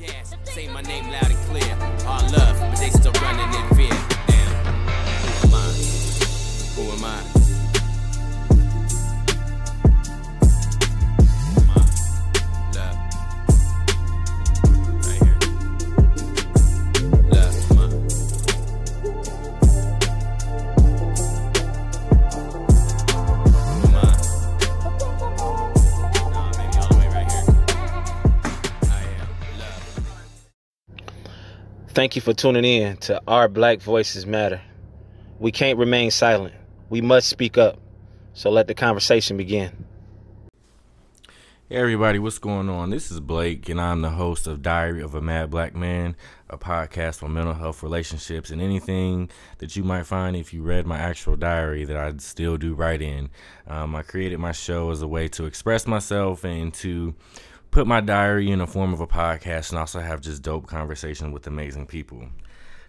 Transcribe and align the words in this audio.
gas, 0.00 0.34
say 0.44 0.66
my 0.68 0.82
name 0.82 1.10
loud 1.10 1.30
and 1.30 1.38
clear. 1.48 1.76
All 2.06 2.22
love, 2.30 2.58
but 2.60 2.76
they 2.76 2.90
still 2.90 3.12
running 3.22 3.52
in 3.54 3.76
fear. 3.76 3.96
Damn, 4.26 4.52
who 5.22 5.46
am 5.46 5.54
I? 5.54 5.72
Who 6.74 6.82
am 6.92 7.04
I? 7.04 7.39
Thank 32.00 32.16
you 32.16 32.22
for 32.22 32.32
tuning 32.32 32.64
in 32.64 32.96
to 32.96 33.20
Our 33.28 33.46
Black 33.46 33.82
Voices 33.82 34.24
Matter. 34.24 34.62
We 35.38 35.52
can't 35.52 35.78
remain 35.78 36.10
silent. 36.10 36.54
We 36.88 37.02
must 37.02 37.28
speak 37.28 37.58
up. 37.58 37.78
So 38.32 38.48
let 38.48 38.68
the 38.68 38.74
conversation 38.74 39.36
begin. 39.36 39.84
Hey 41.68 41.76
everybody, 41.76 42.18
what's 42.18 42.38
going 42.38 42.70
on? 42.70 42.88
This 42.88 43.10
is 43.10 43.20
Blake, 43.20 43.68
and 43.68 43.78
I'm 43.78 44.00
the 44.00 44.08
host 44.08 44.46
of 44.46 44.62
Diary 44.62 45.02
of 45.02 45.14
a 45.14 45.20
Mad 45.20 45.50
Black 45.50 45.74
Man, 45.76 46.16
a 46.48 46.56
podcast 46.56 47.22
on 47.22 47.34
mental 47.34 47.52
health, 47.52 47.82
relationships, 47.82 48.48
and 48.48 48.62
anything 48.62 49.28
that 49.58 49.76
you 49.76 49.84
might 49.84 50.06
find 50.06 50.34
if 50.34 50.54
you 50.54 50.62
read 50.62 50.86
my 50.86 50.96
actual 50.96 51.36
diary 51.36 51.84
that 51.84 51.98
I 51.98 52.14
still 52.16 52.56
do 52.56 52.72
write 52.72 53.02
in. 53.02 53.28
Um, 53.66 53.94
I 53.94 54.00
created 54.02 54.38
my 54.38 54.52
show 54.52 54.90
as 54.90 55.02
a 55.02 55.06
way 55.06 55.28
to 55.28 55.44
express 55.44 55.86
myself 55.86 56.44
and 56.44 56.72
to 56.74 57.14
put 57.70 57.86
my 57.86 58.00
diary 58.00 58.50
in 58.50 58.58
the 58.58 58.66
form 58.66 58.92
of 58.92 59.00
a 59.00 59.06
podcast 59.06 59.70
and 59.70 59.78
also 59.78 60.00
have 60.00 60.20
just 60.20 60.42
dope 60.42 60.66
conversation 60.66 61.32
with 61.32 61.46
amazing 61.46 61.86
people. 61.86 62.26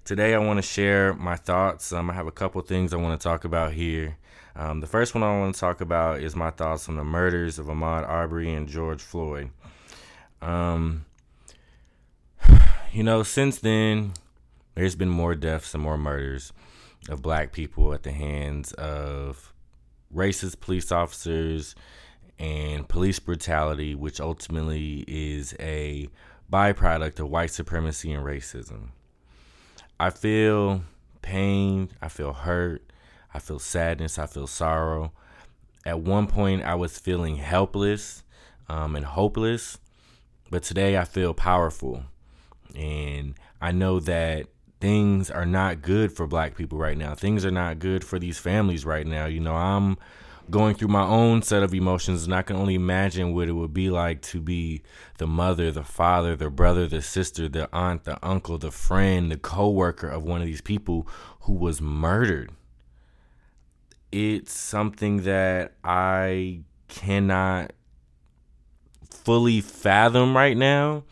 Today, 0.04 0.34
I 0.34 0.40
want 0.40 0.58
to 0.58 0.64
share 0.64 1.14
my 1.14 1.36
thoughts. 1.36 1.94
Um, 1.94 2.10
I 2.10 2.14
have 2.14 2.26
a 2.26 2.32
couple 2.32 2.60
things 2.62 2.92
I 2.92 2.98
want 2.98 3.20
to 3.20 3.24
talk 3.24 3.46
about 3.46 3.74
here. 3.74 4.18
Um, 4.56 4.80
the 4.80 4.88
first 4.88 5.14
one 5.14 5.24
I 5.24 5.40
want 5.40 5.54
to 5.54 5.62
talk 5.62 5.82
about 5.82 6.22
is 6.22 6.36
my 6.36 6.50
thoughts 6.50 6.90
on 6.90 6.96
the 6.96 7.04
murders 7.04 7.60
of 7.60 7.68
Ahmaud 7.68 8.08
Arbery 8.08 8.52
and 8.54 8.68
George 8.68 9.02
Floyd. 9.02 9.52
Um, 10.42 11.06
you 12.92 13.04
know, 13.04 13.22
since 13.22 13.60
then, 13.60 14.14
there's 14.74 14.96
been 14.96 15.10
more 15.10 15.36
deaths 15.36 15.76
and 15.76 15.84
more 15.84 15.98
murders 15.98 16.52
of 17.08 17.22
black 17.22 17.52
people 17.52 17.94
at 17.94 18.04
the 18.04 18.12
hands 18.12 18.74
of 18.74 19.54
racist 20.14 20.60
police 20.60 20.92
officers 20.92 21.76
and 22.42 22.90
police 22.90 23.20
brutality, 23.20 23.94
which 23.94 24.20
ultimately 24.20 25.06
is 25.08 25.54
a 25.60 26.10
byproduct 26.52 27.20
of 27.20 27.30
white 27.30 27.52
supremacy 27.52 28.12
and 28.12 28.26
racism. 28.26 28.90
I 30.00 30.10
feel 30.10 30.82
pain, 31.22 31.90
I 32.02 32.08
feel 32.08 32.34
hurt, 32.34 32.82
I 33.32 33.38
feel 33.38 33.60
sadness, 33.60 34.18
I 34.18 34.26
feel 34.26 34.48
sorrow. 34.48 35.12
At 35.86 36.00
one 36.00 36.26
point, 36.26 36.64
I 36.64 36.74
was 36.74 36.98
feeling 36.98 37.36
helpless 37.36 38.24
um, 38.68 38.96
and 38.96 39.06
hopeless, 39.06 39.78
but 40.50 40.64
today 40.64 40.98
I 40.98 41.04
feel 41.06 41.36
powerful. 41.36 42.06
And 42.76 43.36
I 43.62 43.72
know 43.72 44.00
that 44.00 44.48
things 44.80 45.30
are 45.30 45.46
not 45.46 45.84
good 45.84 46.12
for 46.12 46.26
black 46.26 46.56
people 46.56 46.80
right 46.80 46.98
now. 46.98 47.14
Things 47.14 47.46
are 47.46 47.52
not 47.52 47.78
good 47.78 48.04
for 48.04 48.18
these 48.18 48.40
families 48.40 48.84
right 48.84 49.06
now. 49.06 49.28
You 49.28 49.42
know, 49.42 49.56
I'm 49.56 50.00
going 50.52 50.76
through 50.76 50.90
my 50.90 51.04
own 51.04 51.42
set 51.42 51.64
of 51.64 51.74
emotions, 51.74 52.26
and 52.26 52.36
I 52.36 52.42
can 52.42 52.58
only 52.58 52.76
imagine 52.76 53.34
what 53.34 53.48
it 53.48 53.54
would 53.54 53.74
be 53.74 53.90
like 53.90 54.22
to 54.24 54.42
be 54.42 54.84
the 55.18 55.26
mother, 55.26 55.72
the 55.72 55.84
father, 55.84 56.36
the 56.36 56.50
brother, 56.50 56.88
the 56.88 57.02
sister, 57.02 57.50
the 57.50 57.70
aunt, 57.74 58.04
the 58.04 58.20
uncle, 58.24 58.58
the 58.58 58.72
friend, 58.72 59.32
the 59.32 59.38
coworker 59.38 60.10
of 60.10 60.24
one 60.24 60.42
of 60.42 60.48
these 60.48 60.62
people 60.62 61.08
who 61.42 61.54
was 61.54 61.82
murdered. 61.82 62.52
It's 64.12 64.54
something 64.54 65.24
that 65.24 65.74
I 65.84 66.62
cannot 66.90 67.72
fully 69.10 69.62
fathom 69.62 70.36
right 70.36 70.58
now 70.58 71.04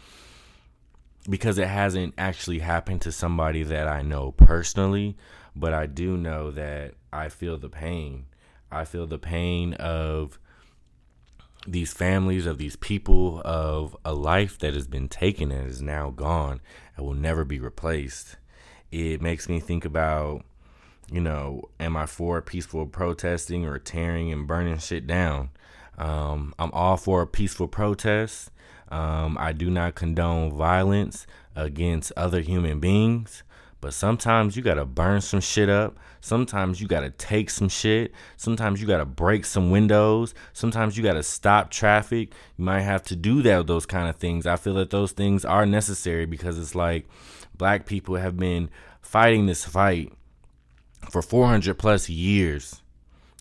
because 1.29 1.57
it 1.57 1.67
hasn't 1.67 2.13
actually 2.17 2.59
happened 2.59 3.01
to 3.01 3.11
somebody 3.11 3.63
that 3.63 3.87
I 3.87 4.01
know 4.01 4.31
personally, 4.33 5.15
but 5.55 5.73
I 5.73 5.85
do 5.85 6.17
know 6.17 6.51
that 6.51 6.95
I 7.13 7.29
feel 7.29 7.57
the 7.57 7.69
pain. 7.69 8.25
I 8.71 8.85
feel 8.85 9.07
the 9.07 9.19
pain 9.19 9.73
of 9.75 10.39
these 11.67 11.93
families, 11.93 12.45
of 12.45 12.57
these 12.57 12.75
people, 12.75 13.41
of 13.43 13.95
a 14.05 14.13
life 14.13 14.57
that 14.59 14.73
has 14.73 14.87
been 14.87 15.09
taken 15.09 15.51
and 15.51 15.67
is 15.67 15.81
now 15.81 16.11
gone 16.11 16.61
and 16.95 17.05
will 17.05 17.13
never 17.13 17.43
be 17.43 17.59
replaced. 17.59 18.37
It 18.91 19.21
makes 19.21 19.49
me 19.49 19.59
think 19.59 19.85
about, 19.85 20.43
you 21.11 21.21
know, 21.21 21.69
am 21.79 21.97
I 21.97 22.05
for 22.05 22.41
peaceful 22.41 22.85
protesting 22.85 23.65
or 23.65 23.77
tearing 23.77 24.31
and 24.31 24.47
burning 24.47 24.77
shit 24.79 25.05
down? 25.05 25.49
Um, 25.97 26.53
I'm 26.57 26.71
all 26.71 26.97
for 26.97 27.21
a 27.21 27.27
peaceful 27.27 27.67
protest. 27.67 28.51
Um, 28.89 29.37
I 29.39 29.51
do 29.51 29.69
not 29.69 29.95
condone 29.95 30.51
violence 30.51 31.27
against 31.55 32.11
other 32.15 32.41
human 32.41 32.79
beings, 32.79 33.43
but 33.81 33.93
sometimes 33.93 34.55
you 34.55 34.61
gotta 34.61 34.85
burn 34.85 35.21
some 35.21 35.39
shit 35.39 35.69
up. 35.69 35.97
Sometimes 36.21 36.81
you 36.81 36.87
gotta 36.87 37.11
take 37.11 37.49
some 37.49 37.69
shit. 37.69 38.11
Sometimes 38.35 38.81
you 38.81 38.87
gotta 38.87 39.05
break 39.05 39.45
some 39.45 39.71
windows. 39.71 40.33
Sometimes 40.53 40.97
you 40.97 41.03
gotta 41.03 41.23
stop 41.23 41.69
traffic. 41.71 42.33
You 42.57 42.65
might 42.65 42.81
have 42.81 43.03
to 43.03 43.15
do 43.15 43.41
that, 43.43 43.67
those 43.67 43.85
kind 43.85 44.09
of 44.09 44.17
things. 44.17 44.45
I 44.45 44.57
feel 44.57 44.73
that 44.75 44.89
those 44.89 45.13
things 45.13 45.45
are 45.45 45.65
necessary 45.65 46.25
because 46.25 46.59
it's 46.59 46.75
like 46.75 47.07
black 47.57 47.85
people 47.85 48.15
have 48.15 48.37
been 48.37 48.69
fighting 49.01 49.45
this 49.45 49.65
fight 49.65 50.11
for 51.09 51.21
400 51.21 51.77
plus 51.77 52.09
years 52.09 52.81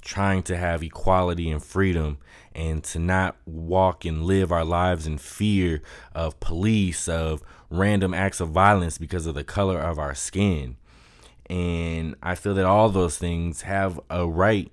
trying 0.01 0.43
to 0.45 0.57
have 0.57 0.83
equality 0.83 1.51
and 1.51 1.63
freedom 1.63 2.19
and 2.55 2.83
to 2.83 2.99
not 2.99 3.37
walk 3.47 4.05
and 4.05 4.25
live 4.25 4.51
our 4.51 4.65
lives 4.65 5.07
in 5.07 5.19
fear 5.19 5.83
of 6.15 6.39
police, 6.41 7.09
of 7.09 7.43
random 7.71 8.15
acts 8.15 8.41
of 8.41 8.51
violence 8.51 8.99
because 8.99 9.27
of 9.27 9.35
the 9.35 9.45
color 9.45 9.79
of 9.79 9.99
our 9.99 10.15
skin. 10.15 10.77
And 11.49 12.15
I 12.23 12.35
feel 12.35 12.55
that 12.55 12.65
all 12.65 12.89
those 12.89 13.17
things 13.17 13.63
have 13.63 14.01
a 14.11 14.27
right 14.27 14.71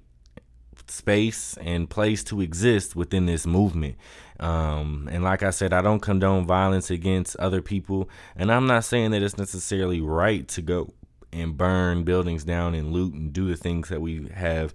space 0.87 1.57
and 1.61 1.89
place 1.89 2.23
to 2.25 2.41
exist 2.41 2.95
within 2.95 3.25
this 3.25 3.45
movement. 3.45 3.95
Um, 4.39 5.07
and 5.11 5.23
like 5.23 5.43
I 5.43 5.49
said, 5.49 5.73
I 5.73 5.81
don't 5.81 6.01
condone 6.01 6.45
violence 6.45 6.89
against 6.89 7.37
other 7.37 7.61
people. 7.61 8.09
And 8.35 8.51
I'm 8.51 8.67
not 8.67 8.83
saying 8.83 9.11
that 9.11 9.21
it's 9.21 9.37
necessarily 9.37 10.01
right 10.01 10.47
to 10.49 10.61
go 10.61 10.93
and 11.31 11.57
burn 11.57 12.03
buildings 12.03 12.43
down 12.43 12.73
and 12.75 12.91
loot 12.91 13.13
and 13.13 13.31
do 13.31 13.47
the 13.47 13.57
things 13.57 13.89
that 13.89 14.01
we 14.01 14.27
have 14.33 14.73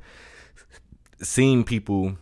seen 1.22 1.64
people 1.64 2.16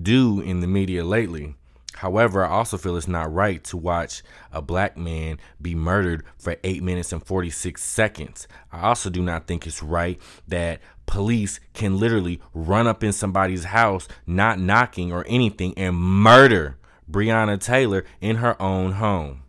do 0.00 0.40
in 0.40 0.60
the 0.60 0.66
media 0.66 1.04
lately. 1.04 1.54
However, 1.96 2.44
I 2.44 2.50
also 2.50 2.76
feel 2.76 2.96
it's 2.96 3.08
not 3.08 3.32
right 3.32 3.64
to 3.64 3.76
watch 3.76 4.22
a 4.52 4.60
black 4.60 4.98
man 4.98 5.38
be 5.62 5.74
murdered 5.74 6.24
for 6.36 6.56
8 6.62 6.82
minutes 6.82 7.10
and 7.10 7.24
46 7.24 7.82
seconds. 7.82 8.46
I 8.70 8.82
also 8.82 9.08
do 9.08 9.22
not 9.22 9.46
think 9.46 9.66
it's 9.66 9.82
right 9.82 10.20
that 10.46 10.80
police 11.06 11.58
can 11.72 11.98
literally 11.98 12.40
run 12.52 12.86
up 12.86 13.02
in 13.02 13.12
somebody's 13.12 13.64
house, 13.64 14.08
not 14.26 14.60
knocking 14.60 15.10
or 15.10 15.24
anything, 15.26 15.72
and 15.78 15.96
murder 15.96 16.76
Breonna 17.10 17.58
Taylor 17.58 18.04
in 18.20 18.36
her 18.36 18.60
own 18.60 18.92
home. 18.92 19.42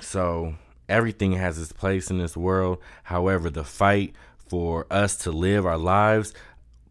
So, 0.00 0.54
everything 0.86 1.32
has 1.32 1.58
its 1.58 1.72
place 1.72 2.10
in 2.10 2.18
this 2.18 2.36
world. 2.36 2.78
However, 3.04 3.48
the 3.48 3.64
fight 3.64 4.14
for 4.48 4.86
us 4.90 5.16
to 5.16 5.30
live 5.30 5.66
our 5.66 5.78
lives 5.78 6.34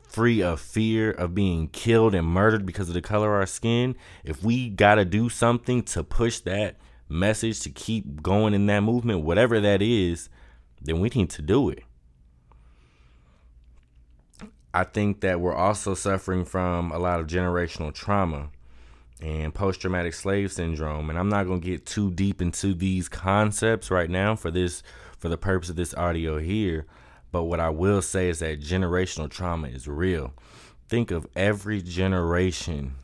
free 0.07 0.41
of 0.41 0.59
fear 0.59 1.11
of 1.11 1.35
being 1.35 1.67
killed 1.67 2.15
and 2.15 2.25
murdered 2.25 2.65
because 2.65 2.87
of 2.87 2.93
the 2.93 3.01
color 3.01 3.35
of 3.35 3.39
our 3.41 3.45
skin, 3.45 3.95
if 4.23 4.43
we 4.43 4.69
got 4.69 4.95
to 4.95 5.05
do 5.05 5.29
something 5.29 5.83
to 5.83 6.03
push 6.03 6.39
that 6.39 6.77
message 7.09 7.59
to 7.61 7.69
keep 7.69 8.21
going 8.21 8.53
in 8.53 8.65
that 8.67 8.81
movement, 8.81 9.23
whatever 9.23 9.59
that 9.59 9.81
is, 9.81 10.29
then 10.81 10.99
we 10.99 11.09
need 11.09 11.29
to 11.29 11.41
do 11.41 11.69
it. 11.69 11.83
I 14.73 14.83
think 14.83 15.21
that 15.21 15.39
we're 15.39 15.55
also 15.55 15.93
suffering 15.93 16.45
from 16.45 16.91
a 16.91 16.99
lot 16.99 17.19
of 17.19 17.27
generational 17.27 17.93
trauma 17.93 18.49
and 19.21 19.53
post 19.53 19.81
traumatic 19.81 20.13
slave 20.13 20.51
syndrome. 20.51 21.09
And 21.09 21.17
I'm 21.17 21.29
not 21.29 21.47
going 21.47 21.61
to 21.61 21.67
get 21.67 21.85
too 21.85 22.11
deep 22.11 22.41
into 22.41 22.73
these 22.73 23.09
concepts 23.09 23.89
right 23.89 24.09
now 24.09 24.35
for 24.35 24.51
this 24.51 24.83
for 25.17 25.29
the 25.29 25.37
purpose 25.37 25.69
of 25.69 25.75
this 25.75 25.95
audio 25.95 26.37
here. 26.37 26.85
But 27.31 27.43
what 27.43 27.59
I 27.59 27.69
will 27.69 28.01
say 28.01 28.29
is 28.29 28.39
that 28.39 28.61
generational 28.61 29.29
trauma 29.29 29.67
is 29.67 29.87
real. 29.87 30.33
Think 30.87 31.11
of 31.11 31.27
every 31.35 31.81
generation 31.81 32.95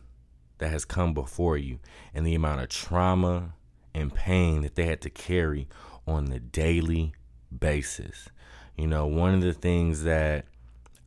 that 0.60 0.70
has 0.70 0.86
come 0.86 1.14
before 1.14 1.58
you 1.58 1.80
and 2.14 2.25
the 2.25 2.36
amount 2.36 2.62
of 2.62 2.70
trauma 2.70 3.54
and 3.94 4.14
pain 4.14 4.62
that 4.62 4.75
they 4.75 4.86
had 4.86 5.02
to 5.02 5.10
carry 5.10 5.68
on 6.08 6.25
the 6.25 6.40
daily 6.40 7.14
basis. 7.58 8.30
You 8.78 8.88
know, 8.88 9.06
one 9.06 9.34
of 9.34 9.42
the 9.42 9.54
things 9.54 10.04
that 10.04 10.46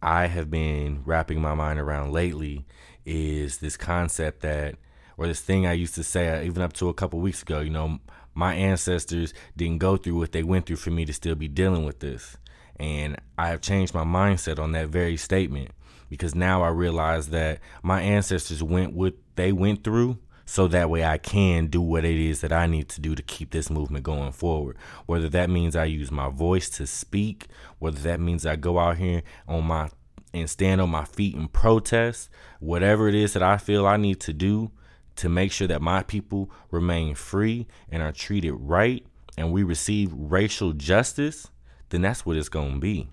I 0.03 0.27
have 0.27 0.51
been 0.51 1.03
wrapping 1.05 1.41
my 1.41 1.55
mind 1.55 1.81
around 1.81 2.13
lately 2.13 2.67
is 3.05 3.59
this 3.59 3.77
concept 3.77 4.43
that 4.43 4.77
or 5.17 5.27
this 5.27 5.41
thing 5.41 5.67
I 5.67 5.73
used 5.73 5.95
to 5.95 6.05
say, 6.05 6.29
uh, 6.29 6.43
even 6.43 6.63
up 6.63 6.75
to 6.75 6.89
a 6.89 6.95
couple 6.95 7.21
weeks 7.21 7.43
ago, 7.43 7.61
you 7.61 7.71
know, 7.71 7.99
my 8.35 8.55
ancestors 8.55 9.33
didn't 9.57 9.79
go 9.79 9.97
through 9.97 10.17
what 10.19 10.33
they 10.33 10.43
went 10.43 10.67
through 10.67 10.77
for 10.77 10.91
me 10.91 11.07
to 11.07 11.13
still 11.13 11.35
be 11.35 11.49
dealing 11.49 11.85
with 11.85 12.01
this. 12.01 12.37
And 12.79 13.17
I 13.39 13.49
have 13.49 13.61
changed 13.61 13.95
my 13.95 14.05
mindset 14.05 14.59
on 14.59 14.73
that 14.73 14.89
very 14.89 15.17
statement 15.17 15.71
because 16.09 16.35
now 16.35 16.63
I 16.63 16.69
realize 16.69 17.29
that 17.29 17.61
my 17.83 18.01
ancestors 18.01 18.63
went 18.63 18.93
what 18.93 19.15
they 19.37 19.53
went 19.53 19.83
through 19.83 20.19
so 20.45 20.69
that 20.69 20.89
way 20.89 21.05
I 21.05 21.19
can 21.19 21.67
do 21.67 21.81
what 21.81 22.05
it 22.05 22.17
is 22.17 22.41
that 22.41 22.53
I 22.53 22.67
need 22.67 22.89
to 22.91 23.01
do 23.01 23.17
to 23.17 23.23
keep 23.23 23.51
this 23.51 23.69
movement 23.69 24.05
going 24.05 24.31
forward. 24.31 24.77
Whether 25.07 25.29
that 25.31 25.51
means 25.51 25.75
I 25.75 25.87
use 25.87 26.13
my 26.13 26.29
voice 26.29 26.71
to 26.71 26.87
speak, 26.87 27.49
whether 27.81 27.99
that 28.01 28.21
means 28.21 28.47
I 28.47 28.55
go 28.55 28.79
out 28.79 28.99
here 28.99 29.23
on 29.49 29.65
my 29.65 29.91
and 30.33 30.49
stand 30.49 30.81
on 30.81 30.91
my 30.91 31.05
feet 31.05 31.35
and 31.35 31.53
protest, 31.53 32.29
whatever 32.61 33.09
it 33.09 33.15
is 33.15 33.33
that 33.33 33.43
I 33.43 33.57
feel 33.57 33.87
I 33.87 33.97
need 33.97 34.21
to 34.21 34.33
do 34.33 34.71
to 35.17 35.29
make 35.29 35.51
sure 35.51 35.67
that 35.67 35.81
my 35.81 36.03
people 36.03 36.51
remain 36.71 37.15
free 37.15 37.67
and 37.89 38.03
are 38.03 38.13
treated 38.13 38.53
right 38.53 39.05
and 39.39 39.51
we 39.51 39.63
receive 39.63 40.13
racial 40.13 40.73
justice, 40.73 41.49
then 41.91 42.03
that's 42.03 42.27
what 42.27 42.37
it's 42.37 42.49
going 42.49 42.75
to 42.75 42.81
be. 42.81 43.09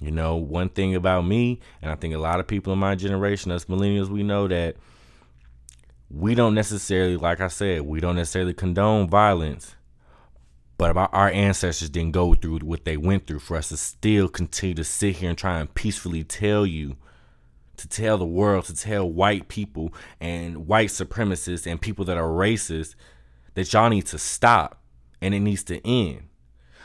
You 0.00 0.10
know, 0.10 0.36
one 0.36 0.70
thing 0.70 0.94
about 0.94 1.26
me, 1.26 1.60
and 1.82 1.90
I 1.90 1.94
think 1.94 2.14
a 2.14 2.18
lot 2.18 2.40
of 2.40 2.46
people 2.46 2.72
in 2.72 2.78
my 2.78 2.94
generation, 2.94 3.52
us 3.52 3.66
millennials, 3.66 4.08
we 4.08 4.22
know 4.22 4.48
that 4.48 4.76
we 6.10 6.34
don't 6.34 6.54
necessarily, 6.54 7.16
like 7.16 7.40
I 7.40 7.48
said, 7.48 7.82
we 7.82 8.00
don't 8.00 8.16
necessarily 8.16 8.54
condone 8.54 9.08
violence, 9.08 9.76
but 10.78 10.90
about 10.90 11.10
our 11.12 11.28
ancestors 11.28 11.90
didn't 11.90 12.12
go 12.12 12.34
through 12.34 12.60
what 12.60 12.84
they 12.84 12.96
went 12.96 13.26
through 13.26 13.40
for 13.40 13.56
us 13.56 13.68
to 13.68 13.76
still 13.76 14.28
continue 14.28 14.74
to 14.74 14.84
sit 14.84 15.16
here 15.16 15.28
and 15.28 15.38
try 15.38 15.60
and 15.60 15.72
peacefully 15.74 16.24
tell 16.24 16.64
you 16.64 16.96
to 17.76 17.88
tell 17.88 18.18
the 18.18 18.26
world, 18.26 18.64
to 18.66 18.74
tell 18.74 19.10
white 19.10 19.48
people 19.48 19.92
and 20.20 20.66
white 20.66 20.88
supremacists 20.88 21.66
and 21.66 21.80
people 21.80 22.04
that 22.06 22.16
are 22.16 22.28
racist 22.28 22.94
that 23.54 23.72
y'all 23.72 23.88
need 23.88 24.06
to 24.06 24.18
stop 24.18 24.82
and 25.20 25.34
it 25.34 25.40
needs 25.40 25.62
to 25.64 25.86
end. 25.86 26.28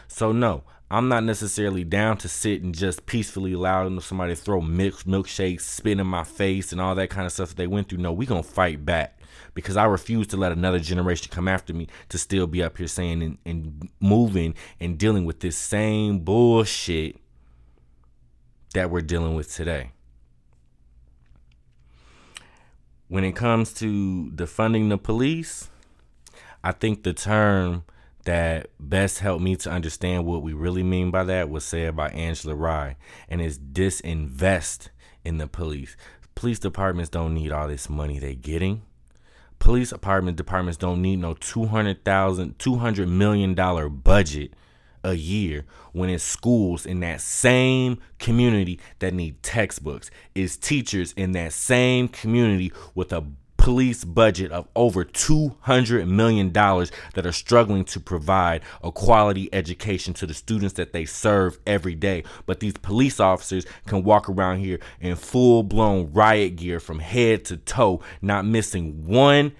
So, 0.07 0.31
no, 0.31 0.63
I'm 0.95 1.09
not 1.09 1.23
necessarily 1.23 1.83
down 1.83 2.17
to 2.17 2.29
sit 2.29 2.61
and 2.61 2.73
just 2.73 3.05
peacefully 3.05 3.53
allow 3.53 3.99
somebody 3.99 4.35
to 4.35 4.41
throw 4.41 4.61
milk, 4.61 5.03
milkshakes, 5.03 5.61
spit 5.61 5.99
in 5.99 6.07
my 6.07 6.23
face, 6.23 6.71
and 6.71 6.79
all 6.79 6.95
that 6.95 7.09
kind 7.09 7.25
of 7.25 7.31
stuff 7.31 7.49
that 7.49 7.57
they 7.57 7.67
went 7.67 7.89
through. 7.89 7.99
No, 7.99 8.13
we 8.13 8.25
gonna 8.25 8.43
fight 8.43 8.85
back 8.85 9.19
because 9.53 9.77
I 9.77 9.85
refuse 9.85 10.27
to 10.27 10.37
let 10.37 10.51
another 10.51 10.79
generation 10.79 11.29
come 11.31 11.47
after 11.47 11.73
me 11.73 11.87
to 12.09 12.17
still 12.17 12.47
be 12.47 12.63
up 12.63 12.77
here 12.77 12.87
saying 12.87 13.21
and, 13.21 13.37
and 13.45 13.89
moving 13.99 14.55
and 14.79 14.97
dealing 14.97 15.25
with 15.25 15.41
this 15.41 15.57
same 15.57 16.19
bullshit 16.19 17.17
that 18.73 18.89
we're 18.89 19.01
dealing 19.01 19.35
with 19.35 19.53
today 19.53 19.91
when 23.07 23.23
it 23.23 23.35
comes 23.35 23.73
to 23.73 24.31
defunding 24.35 24.89
the 24.89 24.97
police, 24.97 25.69
I 26.63 26.71
think 26.71 27.03
the 27.03 27.13
term 27.13 27.83
that 28.25 28.69
best 28.79 29.19
helped 29.19 29.41
me 29.41 29.55
to 29.55 29.71
understand 29.71 30.25
what 30.25 30.43
we 30.43 30.53
really 30.53 30.83
mean 30.83 31.11
by 31.11 31.23
that 31.23 31.49
was 31.49 31.63
said 31.63 31.95
by 31.95 32.09
Angela 32.09 32.55
Rye, 32.55 32.97
and 33.29 33.41
is 33.41 33.57
disinvest 33.57 34.89
in 35.23 35.37
the 35.37 35.47
police. 35.47 35.95
Police 36.35 36.59
departments 36.59 37.09
don't 37.09 37.33
need 37.33 37.51
all 37.51 37.67
this 37.67 37.89
money 37.89 38.19
they're 38.19 38.33
getting. 38.33 38.83
Police 39.57 39.91
department 39.91 40.37
departments 40.37 40.77
don't 40.77 41.01
need 41.01 41.17
no 41.17 41.33
200,000 41.33 42.59
200 42.59 43.07
million 43.07 43.53
dollar 43.55 43.89
budget 43.89 44.53
a 45.03 45.13
year 45.13 45.65
when 45.93 46.09
it's 46.09 46.23
schools 46.23 46.85
in 46.85 46.99
that 46.99 47.21
same 47.21 47.99
community 48.19 48.79
that 48.99 49.13
need 49.13 49.41
textbooks, 49.43 50.09
is 50.33 50.57
teachers 50.57 51.13
in 51.13 51.31
that 51.33 51.53
same 51.53 52.07
community 52.07 52.73
with 52.95 53.13
a 53.13 53.23
police 53.65 54.03
budget 54.03 54.51
of 54.51 54.67
over 54.75 55.03
$200 55.03 56.07
million 56.07 56.53
that 56.53 57.25
are 57.25 57.31
struggling 57.31 57.83
to 57.83 57.99
provide 57.99 58.61
a 58.83 58.91
quality 58.91 59.49
education 59.51 60.13
to 60.13 60.27
the 60.27 60.35
students 60.35 60.75
that 60.75 60.93
they 60.93 61.03
serve 61.03 61.57
every 61.65 61.95
day. 61.95 62.23
But 62.45 62.59
these 62.59 62.73
police 62.73 63.19
officers 63.19 63.65
can 63.87 64.03
walk 64.03 64.29
around 64.29 64.59
here 64.59 64.79
in 65.01 65.15
full 65.15 65.63
blown 65.63 66.13
riot 66.13 66.57
gear 66.57 66.79
from 66.79 66.99
head 66.99 67.43
to 67.45 67.57
toe, 67.57 68.01
not 68.21 68.45
missing 68.45 69.07
one 69.07 69.51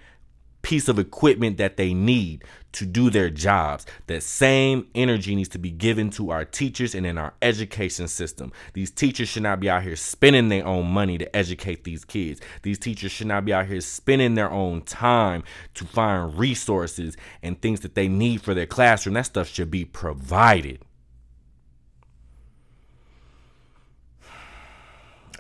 piece 0.66 0.88
of 0.88 0.98
equipment 0.98 1.58
that 1.58 1.78
they 1.78 1.94
need 1.94 2.44
to 2.72 2.88
do 2.88 3.12
their 3.12 3.30
jobs. 3.30 3.86
That 4.08 4.24
same 4.24 4.88
energy 4.96 5.36
needs 5.36 5.50
to 5.50 5.60
be 5.60 5.70
given 5.70 6.10
to 6.12 6.32
our 6.32 6.44
teachers 6.44 6.96
and 6.96 7.06
in 7.06 7.20
our 7.20 7.36
education 7.44 8.08
system. 8.08 8.52
These 8.74 8.90
teachers 8.90 9.30
should 9.30 9.44
not 9.44 9.60
be 9.60 9.70
out 9.70 9.84
here 9.84 9.96
spending 9.96 10.50
their 10.50 10.66
own 10.66 10.88
money 10.88 11.20
to 11.20 11.36
educate 11.36 11.84
these 11.84 12.04
kids. 12.04 12.42
These 12.64 12.80
teachers 12.80 13.12
should 13.12 13.28
not 13.28 13.46
be 13.46 13.54
out 13.54 13.68
here 13.68 13.80
spending 13.80 14.34
their 14.34 14.50
own 14.50 14.82
time 14.82 15.44
to 15.76 15.86
find 15.86 16.36
resources 16.36 17.16
and 17.44 17.62
things 17.62 17.82
that 17.82 17.94
they 17.94 18.08
need 18.08 18.42
for 18.42 18.56
their 18.56 18.66
classroom. 18.66 19.14
That 19.14 19.28
stuff 19.28 19.48
should 19.48 19.70
be 19.70 19.86
provided. 19.86 20.80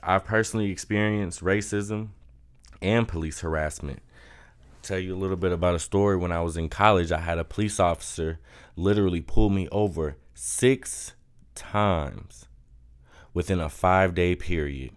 I've 0.03 0.23
personally 0.23 0.69
experienced 0.69 1.43
racism 1.43 2.09
and 2.79 3.07
police 3.07 3.39
harassment 3.39 4.03
tell 4.85 4.99
you 4.99 5.15
a 5.15 5.17
little 5.17 5.35
bit 5.35 5.51
about 5.51 5.75
a 5.75 5.79
story. 5.79 6.15
When 6.15 6.31
I 6.31 6.41
was 6.41 6.57
in 6.57 6.69
college, 6.69 7.11
I 7.11 7.19
had 7.19 7.39
a 7.39 7.43
police 7.43 7.79
officer 7.79 8.39
literally 8.75 9.21
pull 9.21 9.49
me 9.49 9.67
over 9.71 10.17
six 10.33 11.13
times 11.55 12.47
within 13.33 13.59
a 13.59 13.69
five 13.69 14.13
day 14.13 14.35
period. 14.35 14.91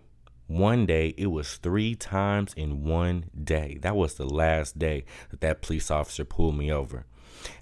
One 0.46 0.86
day, 0.86 1.14
it 1.18 1.26
was 1.26 1.56
three 1.56 1.94
times 1.94 2.54
in 2.54 2.84
one 2.84 3.30
day. 3.44 3.78
That 3.82 3.96
was 3.96 4.14
the 4.14 4.26
last 4.26 4.78
day 4.78 5.04
that 5.30 5.40
that 5.40 5.62
police 5.62 5.90
officer 5.90 6.24
pulled 6.24 6.56
me 6.56 6.72
over. 6.72 7.04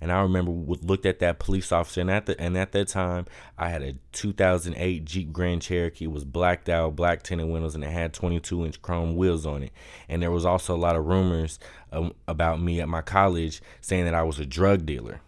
And 0.01 0.13
I 0.13 0.21
remember 0.21 0.51
looked 0.51 1.07
at 1.07 1.19
that 1.21 1.39
police 1.39 1.73
officer, 1.73 2.01
and 2.01 2.11
at 2.11 2.27
the 2.27 2.41
and 2.41 2.57
at 2.57 2.73
that 2.73 2.89
time, 2.89 3.27
I 3.59 3.69
had 3.69 3.83
a 3.83 3.95
2008 4.13 5.05
Jeep 5.05 5.33
Grand 5.33 5.63
Cherokee. 5.63 6.05
It 6.07 6.13
was 6.13 6.25
blacked 6.25 6.69
out, 6.69 6.97
black 6.97 7.23
tinted 7.23 7.49
windows, 7.49 7.75
and 7.75 7.85
it 7.85 7.91
had 7.91 8.13
22 8.13 8.67
inch 8.67 8.83
chrome 8.83 9.17
wheels 9.17 9.47
on 9.47 9.63
it. 9.63 9.73
And 10.09 10.23
there 10.23 10.31
was 10.31 10.45
also 10.45 10.75
a 10.75 10.79
lot 10.79 10.97
of 10.97 11.07
rumors 11.07 11.59
um, 11.93 12.13
about 12.29 12.61
me 12.61 12.81
at 12.81 12.89
my 12.89 13.03
college 13.03 13.61
saying 13.81 14.05
that 14.05 14.15
I 14.15 14.23
was 14.23 14.39
a 14.39 14.47
drug 14.47 14.87
dealer. 14.87 15.21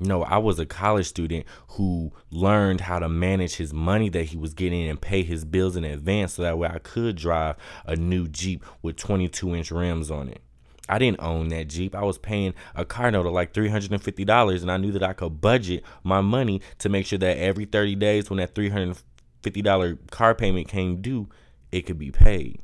No, 0.00 0.24
I 0.24 0.38
was 0.38 0.58
a 0.58 0.66
college 0.66 1.06
student 1.06 1.46
who 1.68 2.12
learned 2.30 2.82
how 2.82 2.98
to 2.98 3.08
manage 3.08 3.56
his 3.56 3.72
money 3.72 4.08
that 4.10 4.24
he 4.24 4.36
was 4.36 4.52
getting 4.52 4.88
and 4.88 5.00
pay 5.00 5.22
his 5.22 5.44
bills 5.44 5.76
in 5.76 5.84
advance 5.84 6.34
so 6.34 6.42
that 6.42 6.58
way 6.58 6.68
I 6.68 6.78
could 6.80 7.16
drive 7.16 7.56
a 7.86 7.94
new 7.94 8.26
Jeep 8.26 8.64
with 8.82 8.96
22 8.96 9.54
inch 9.54 9.70
rims 9.70 10.10
on 10.10 10.28
it. 10.28 10.40
I 10.88 10.98
didn't 10.98 11.22
own 11.22 11.48
that 11.48 11.68
Jeep. 11.68 11.94
I 11.94 12.02
was 12.02 12.18
paying 12.18 12.54
a 12.74 12.84
car 12.84 13.10
note 13.10 13.26
of 13.26 13.32
like 13.32 13.54
$350 13.54 14.62
and 14.62 14.70
I 14.70 14.76
knew 14.76 14.92
that 14.92 15.02
I 15.02 15.14
could 15.14 15.40
budget 15.40 15.82
my 16.02 16.20
money 16.20 16.60
to 16.78 16.88
make 16.88 17.06
sure 17.06 17.18
that 17.18 17.38
every 17.38 17.64
30 17.64 17.94
days 17.94 18.28
when 18.28 18.38
that 18.38 18.54
$350 18.54 20.10
car 20.10 20.34
payment 20.34 20.68
came 20.68 21.00
due, 21.00 21.28
it 21.72 21.82
could 21.82 21.98
be 21.98 22.10
paid. 22.10 22.60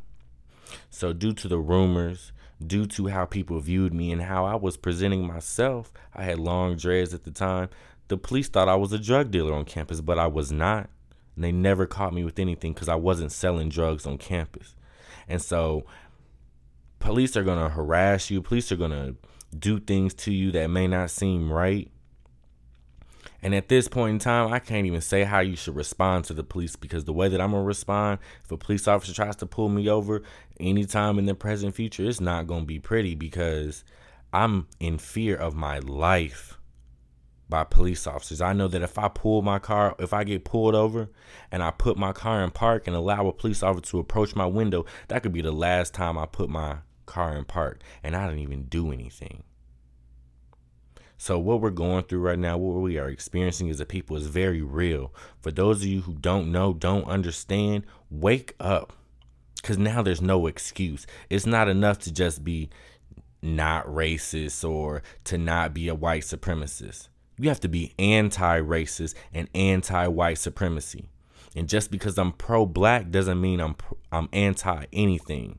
So 0.91 1.13
due 1.13 1.33
to 1.35 1.49
the 1.49 1.59
rumors, 1.59 2.33
due 2.65 2.87
to 2.87 3.07
how 3.07 3.25
people 3.25 3.59
viewed 3.61 3.95
me 3.95 4.13
and 4.13 4.23
how 4.23 4.45
I 4.45 4.55
was 4.55 4.77
presenting 4.77 5.27
myself, 5.27 5.93
I 6.15 6.25
had 6.25 6.39
long 6.39 6.77
dreads 6.77 7.15
at 7.15 7.25
the 7.25 7.31
time. 7.31 7.71
The 8.09 8.19
police 8.19 8.49
thought 8.49 8.69
I 8.69 8.77
was 8.77 8.93
a 8.93 8.99
drug 8.99 9.31
dealer 9.31 9.55
on 9.55 9.65
campus, 9.65 10.01
but 10.01 10.19
I 10.19 10.27
was 10.27 10.53
not. 10.53 10.91
And 11.37 11.45
they 11.45 11.53
never 11.53 11.87
caught 11.87 12.13
me 12.13 12.25
with 12.25 12.39
anything 12.39 12.75
because 12.75 12.89
I 12.89 12.97
wasn't 12.97 13.33
selling 13.33 13.69
drugs 13.71 14.07
on 14.07 14.19
campus. 14.19 14.75
And 15.29 15.41
so 15.41 15.85
police 17.01 17.37
are 17.37 17.43
going 17.43 17.59
to 17.59 17.69
harass 17.69 18.31
you. 18.31 18.41
Police 18.41 18.71
are 18.71 18.77
going 18.77 18.93
to 18.93 19.17
do 19.57 19.81
things 19.81 20.15
to 20.15 20.33
you 20.33 20.53
that 20.53 20.69
may 20.69 20.87
not 20.87 21.11
seem 21.11 21.53
right. 21.53 21.91
And 23.43 23.55
at 23.55 23.69
this 23.69 23.89
point 23.89 24.13
in 24.13 24.19
time, 24.19 24.53
I 24.53 24.59
can't 24.59 24.87
even 24.87 25.01
say 25.01 25.25
how 25.25 25.41
you 25.41 25.57
should 25.57 25.75
respond 25.75 26.27
to 26.27 26.35
the 26.35 26.45
police 26.45 26.77
because 26.77 27.05
the 27.05 27.13
way 27.13 27.29
that 27.29 27.41
I'm 27.41 27.53
going 27.53 27.63
to 27.63 27.67
respond, 27.67 28.19
if 28.45 28.53
a 28.53 28.59
police 28.59 28.87
officer 28.87 29.15
tries 29.15 29.37
to 29.37 29.47
pull 29.47 29.71
me 29.71 29.89
over 29.89 30.23
anytime 30.61 31.19
in 31.19 31.25
the 31.25 31.35
present 31.35 31.75
future, 31.75 32.07
it's 32.07 32.21
not 32.21 32.47
going 32.47 32.61
to 32.61 32.67
be 32.67 32.79
pretty 32.79 33.15
because 33.15 33.83
I'm 34.33 34.69
in 34.79 34.99
fear 34.99 35.37
of 35.37 35.55
my 35.55 35.79
life 35.79 36.59
by 37.49 37.65
police 37.65 38.07
officers. 38.07 38.43
I 38.43 38.53
know 38.53 38.69
that 38.69 38.83
if 38.83 38.99
I 38.99 39.09
pull 39.09 39.41
my 39.41 39.59
car, 39.59 39.97
if 39.99 40.13
I 40.13 40.23
get 40.23 40.45
pulled 40.45 40.75
over 40.75 41.09
and 41.51 41.63
I 41.63 41.71
put 41.71 41.97
my 41.97 42.13
car 42.13 42.45
in 42.45 42.51
park 42.51 42.87
and 42.87 42.95
allow 42.95 43.27
a 43.27 43.33
police 43.33 43.63
officer 43.63 43.91
to 43.93 43.99
approach 43.99 44.37
my 44.37 44.47
window, 44.47 44.85
that 45.09 45.23
could 45.23 45.33
be 45.33 45.43
the 45.43 45.51
last 45.51 45.95
time 45.95 46.19
I 46.19 46.27
put 46.27 46.51
my 46.51 46.79
car 47.11 47.37
in 47.37 47.45
park 47.45 47.83
and 48.03 48.17
I 48.17 48.27
didn't 48.27 48.43
even 48.43 48.63
do 48.65 48.93
anything. 48.93 49.43
So 51.19 51.39
what 51.39 51.61
we're 51.61 51.71
going 51.71 52.05
through 52.05 52.21
right 52.21 52.39
now, 52.39 52.57
what 52.57 52.81
we 52.81 52.97
are 52.97 53.11
experiencing 53.11 53.69
as 53.69 53.79
a 53.81 53.85
people 53.85 54.17
is 54.17 54.27
very 54.27 54.63
real. 54.63 55.13
For 55.43 55.51
those 55.51 55.83
of 55.83 55.87
you 55.87 56.01
who 56.01 56.15
don't 56.15 56.51
know, 56.51 56.73
don't 56.73 57.05
understand, 57.05 57.85
wake 58.11 58.55
up. 58.59 58.95
Cause 59.63 59.77
now 59.77 60.01
there's 60.01 60.23
no 60.23 60.47
excuse. 60.47 61.07
It's 61.29 61.45
not 61.45 61.69
enough 61.69 61.99
to 62.01 62.13
just 62.13 62.43
be 62.43 62.71
not 63.43 63.87
racist 63.87 64.67
or 64.67 65.03
to 65.25 65.37
not 65.37 65.75
be 65.75 65.89
a 65.89 65.95
white 65.95 66.23
supremacist. 66.23 67.09
You 67.39 67.49
have 67.49 67.61
to 67.61 67.69
be 67.69 67.93
anti-racist 67.99 69.15
and 69.35 69.49
anti-white 69.55 70.39
supremacy. 70.39 71.07
And 71.57 71.69
just 71.69 71.91
because 71.91 72.17
I'm 72.19 72.33
pro-black 72.33 73.11
doesn't 73.11 73.41
mean 73.41 73.61
I'm 73.61 73.77
I'm 74.13 74.29
anti 74.33 74.85
anything. 74.93 75.59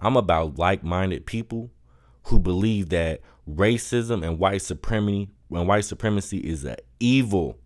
I'm 0.00 0.16
about 0.16 0.58
like 0.58 0.82
minded 0.82 1.26
people 1.26 1.70
who 2.24 2.38
believe 2.38 2.88
that 2.90 3.20
racism 3.48 4.26
and 4.26 4.38
white 4.38 4.62
supremacy 4.62 5.28
and 5.50 5.68
white 5.68 5.84
supremacy 5.84 6.38
is 6.38 6.64
an 6.64 6.76
evil 7.00 7.58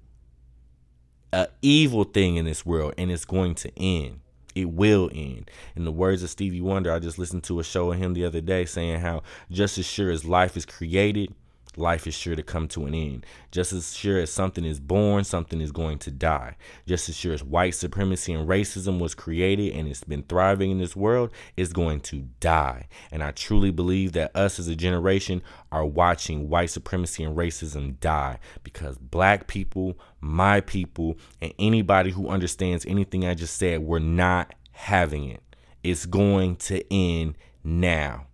a 1.33 1.49
evil 1.61 2.05
thing 2.05 2.37
in 2.37 2.45
this 2.45 2.65
world 2.65 2.95
and 2.97 3.11
it's 3.11 3.25
going 3.25 3.55
to 3.55 3.71
end 3.79 4.21
it 4.57 4.71
will 4.71 5.11
end. 5.13 5.51
In 5.77 5.85
the 5.85 5.93
words 5.93 6.23
of 6.23 6.31
Stevie 6.31 6.63
Wonder, 6.63 6.91
I 6.91 6.99
just 6.99 7.19
listened 7.19 7.45
to 7.45 7.61
a 7.61 7.65
show 7.65 7.93
of 7.93 7.99
him 7.99 8.15
the 8.15 8.25
other 8.25 8.41
day 8.41 8.65
saying 8.65 9.01
how 9.01 9.23
just 9.51 9.77
as 9.77 9.85
sure 9.85 10.11
as 10.11 10.25
life 10.25 10.57
is 10.57 10.65
created, 10.65 11.35
life 11.77 12.07
is 12.07 12.15
sure 12.15 12.37
to 12.37 12.43
come 12.43 12.69
to 12.69 12.87
an 12.87 12.95
end. 12.95 13.27
Just 13.51 13.73
as 13.73 13.97
sure 13.97 14.19
as 14.19 14.33
something 14.33 14.65
is 14.65 14.81
born, 14.81 15.25
something 15.25 15.61
is 15.61 15.73
going 15.73 15.99
to 16.01 16.11
die. 16.11 16.57
Just 16.87 17.09
as 17.09 17.17
sure 17.17 17.33
as 17.33 17.45
white 17.45 17.75
supremacy 17.75 18.33
and 18.33 18.49
racism 18.49 18.99
was 18.99 19.15
created 19.15 19.75
and 19.75 19.89
it's 19.89 20.05
been 20.05 20.23
thriving 20.23 20.71
in 20.71 20.79
this 20.79 20.97
world, 20.97 21.31
it's 21.57 21.73
going 21.73 22.01
to 22.01 22.29
die. 22.41 22.89
And 23.11 23.23
I 23.23 23.31
truly 23.31 23.71
believe 23.71 24.13
that 24.13 24.35
us 24.37 24.59
as 24.59 24.69
a 24.69 24.77
generation 24.77 25.43
are 25.73 25.85
watching 25.85 26.49
white 26.49 26.71
supremacy 26.71 27.23
and 27.25 27.37
racism 27.37 27.99
die 28.01 28.39
because 28.63 28.99
black 28.99 29.47
people, 29.47 29.99
my 30.21 30.61
people, 30.61 31.17
and 31.41 31.53
anybody 31.59 32.11
who 32.11 32.29
understands 32.29 32.87
anything 32.87 33.25
I 33.25 33.35
just 33.35 33.57
said, 33.57 33.81
we're 33.81 33.99
not 33.99 34.55
having 34.73 35.29
it. 35.29 35.43
It's 35.83 36.07
going 36.07 36.57
to 36.57 36.83
end 36.93 37.37
now. 37.63 38.27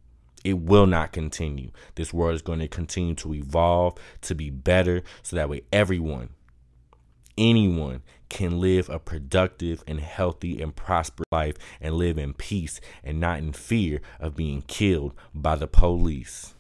It 0.45 0.59
will 0.59 0.87
not 0.87 1.13
continue. 1.13 1.71
This 1.95 2.13
world 2.13 2.35
is 2.35 2.43
going 2.43 2.59
to 2.59 2.69
continue 2.69 3.15
to 3.17 3.35
evolve 3.35 3.95
to 4.23 4.35
be 4.35 4.51
better 4.51 5.03
so 5.23 5.37
that 5.37 5.49
way 5.49 5.63
everyone, 5.73 6.31
anyone 7.39 8.03
can 8.29 8.61
live 8.61 8.89
a 8.89 8.99
productive 8.99 9.85
and 9.87 10.01
healthy 10.01 10.61
and 10.61 10.75
prosperous 10.75 11.27
life 11.31 11.57
and 11.81 11.95
live 11.95 12.19
in 12.19 12.33
peace 12.33 12.81
and 13.05 13.21
not 13.21 13.39
in 13.39 13.53
fear 13.53 14.01
of 14.19 14.35
being 14.35 14.63
killed 14.63 15.13
by 15.35 15.55
the 15.55 15.67
police. 15.67 16.55